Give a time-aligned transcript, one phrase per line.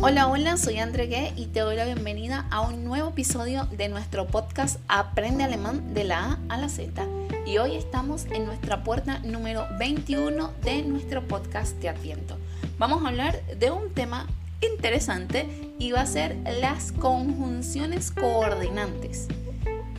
[0.00, 3.88] Hola, hola, soy Andre Gue y te doy la bienvenida a un nuevo episodio de
[3.88, 7.04] nuestro podcast Aprende Alemán de la A a la Z.
[7.44, 12.38] Y hoy estamos en nuestra puerta número 21 de nuestro podcast Te Adviento.
[12.78, 14.28] Vamos a hablar de un tema
[14.60, 15.48] interesante
[15.80, 19.26] y va a ser las conjunciones coordinantes.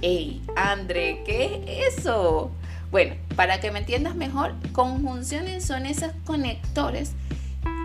[0.02, 2.52] ¡Ey, Andre, qué es eso!
[2.90, 7.12] Bueno, para que me entiendas mejor, conjunciones son esos conectores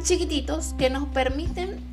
[0.04, 1.83] chiquititos que nos permiten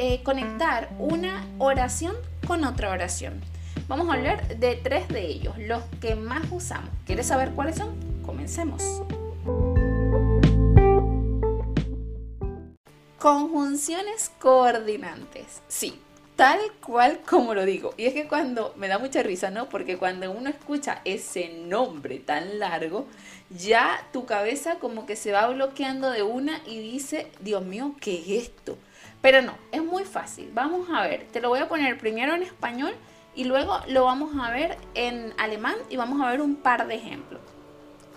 [0.00, 2.14] eh, conectar una oración
[2.46, 3.40] con otra oración.
[3.88, 6.90] Vamos a hablar de tres de ellos, los que más usamos.
[7.04, 7.96] ¿Quieres saber cuáles son?
[8.24, 9.02] Comencemos.
[13.18, 15.62] Conjunciones coordinantes.
[15.66, 16.00] Sí,
[16.36, 17.92] tal cual como lo digo.
[17.96, 19.68] Y es que cuando me da mucha risa, ¿no?
[19.68, 23.08] Porque cuando uno escucha ese nombre tan largo,
[23.50, 28.20] ya tu cabeza como que se va bloqueando de una y dice, Dios mío, ¿qué
[28.20, 28.78] es esto?
[29.20, 30.50] Pero no, es muy fácil.
[30.52, 32.94] Vamos a ver, te lo voy a poner primero en español
[33.34, 36.94] y luego lo vamos a ver en alemán y vamos a ver un par de
[36.94, 37.40] ejemplos.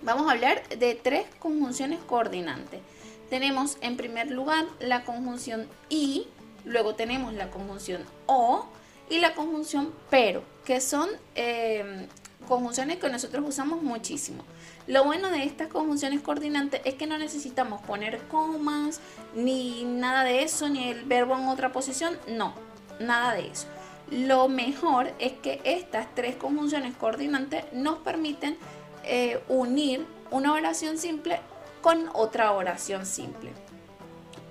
[0.03, 2.81] Vamos a hablar de tres conjunciones coordinantes.
[3.29, 6.27] Tenemos en primer lugar la conjunción y,
[6.65, 8.65] luego tenemos la conjunción o
[9.09, 12.07] y la conjunción pero, que son eh,
[12.47, 14.43] conjunciones que nosotros usamos muchísimo.
[14.87, 18.99] Lo bueno de estas conjunciones coordinantes es que no necesitamos poner comas,
[19.35, 22.53] ni nada de eso, ni el verbo en otra posición, no,
[22.99, 23.67] nada de eso.
[24.09, 28.57] Lo mejor es que estas tres conjunciones coordinantes nos permiten
[29.03, 31.39] eh, unir una oración simple
[31.81, 33.51] con otra oración simple.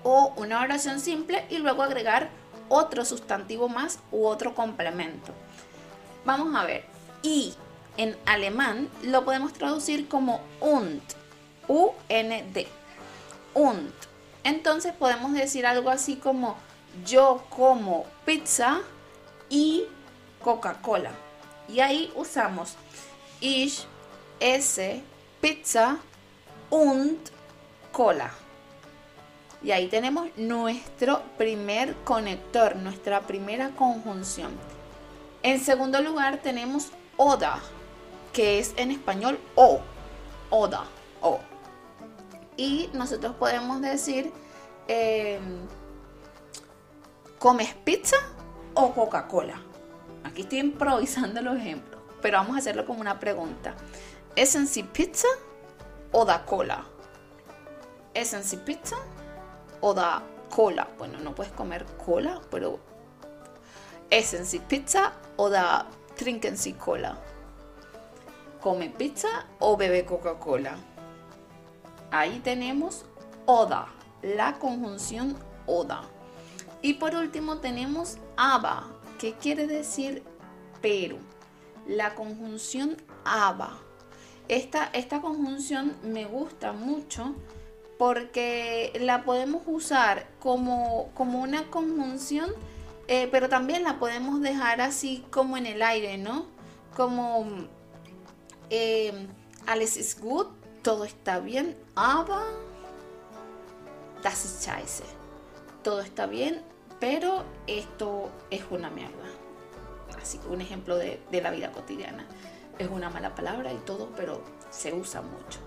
[0.02, 2.30] O una oración simple y luego agregar
[2.68, 5.32] otro sustantivo más u otro complemento.
[6.24, 6.84] Vamos a ver.
[7.22, 7.54] Y
[8.00, 11.02] en alemán lo podemos traducir como und,
[11.68, 12.66] U-N-D,
[13.52, 13.92] und.
[14.42, 16.56] Entonces podemos decir algo así como
[17.04, 18.80] yo como pizza
[19.50, 19.84] y
[20.42, 21.10] Coca-Cola.
[21.68, 22.74] Y ahí usamos
[23.42, 23.84] ich
[24.40, 25.02] esse
[25.42, 25.98] pizza
[26.70, 27.18] und
[27.92, 28.30] cola.
[29.62, 34.52] Y ahí tenemos nuestro primer conector, nuestra primera conjunción.
[35.42, 36.88] En segundo lugar tenemos
[37.18, 37.60] oda,
[38.32, 39.80] que es en español o,
[40.50, 40.84] oda,
[41.20, 41.40] o.
[42.56, 44.32] Y nosotros podemos decir,
[44.88, 45.66] em,
[47.38, 48.16] ¿comes pizza
[48.74, 49.60] o Coca-Cola?
[50.24, 53.74] Aquí estoy improvisando los ejemplos, pero vamos a hacerlo como una pregunta.
[54.36, 55.28] ¿Es en sí pizza
[56.12, 56.84] o da cola?
[58.14, 58.96] ¿Es en sí pizza
[59.80, 60.22] o da
[60.54, 60.88] cola?
[60.98, 62.78] Bueno, no puedes comer cola, pero
[64.10, 65.86] ¿es en sí pizza o da
[66.16, 67.18] trinken sí cola?
[68.60, 70.76] Come pizza o bebe Coca-Cola.
[72.10, 73.04] Ahí tenemos
[73.46, 73.88] oda,
[74.22, 76.02] la conjunción oda.
[76.82, 78.88] Y por último tenemos aba,
[79.18, 80.22] que quiere decir
[80.80, 81.18] pero.
[81.86, 83.78] La conjunción aba.
[84.48, 87.34] Esta, esta conjunción me gusta mucho
[87.98, 92.50] porque la podemos usar como, como una conjunción,
[93.08, 96.46] eh, pero también la podemos dejar así como en el aire, ¿no?
[96.96, 97.68] Como
[98.70, 99.12] eh,
[99.66, 100.48] alles ist gut,
[100.82, 102.42] todo está bien, aber
[104.22, 105.04] das ist scheiße.
[105.82, 106.62] Todo está bien,
[106.98, 109.14] pero esto es una mierda.
[110.20, 112.26] Así que un ejemplo de, la vida cotidiana.
[112.78, 115.58] Es una mala palabra y todo, pero se usa mucho.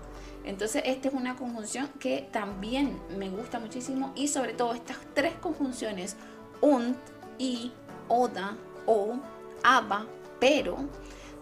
[0.44, 5.34] Entonces, esta es una conjunción que también me gusta muchísimo y sobre todo estas tres
[5.40, 6.16] conjunciones,
[6.60, 6.96] und,
[7.38, 7.72] y,
[8.08, 9.16] oda, o,
[9.62, 10.06] aber,
[10.38, 10.76] pero,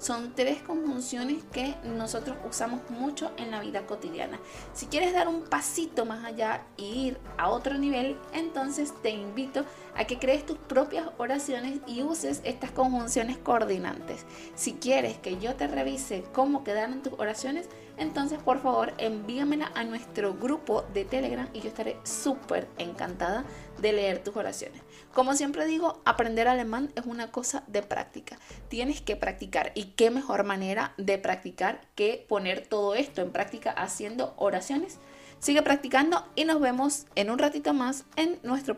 [0.02, 4.40] son tres conjunciones que nosotros usamos mucho en la vida cotidiana.
[4.74, 9.64] Si quieres dar un pasito más allá e ir a otro nivel, entonces te invito
[9.94, 14.26] a que crees tus propias oraciones y uses estas conjunciones coordinantes.
[14.56, 19.84] Si quieres que yo te revise cómo quedaron tus oraciones, entonces por favor envíamela a
[19.84, 23.44] nuestro grupo de Telegram y yo estaré súper encantada
[23.80, 24.82] de leer tus oraciones.
[25.12, 28.38] Como siempre digo, aprender alemán es una cosa de práctica.
[28.68, 33.70] Tienes que practicar y qué mejor manera de practicar que poner todo esto en práctica
[33.70, 34.98] haciendo oraciones.
[35.38, 38.76] Sigue practicando y nos vemos en un ratito más en nuestro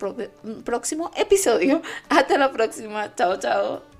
[0.65, 1.83] próximo episodio.
[2.09, 3.15] Hasta la próxima.
[3.15, 3.94] Chao, chao.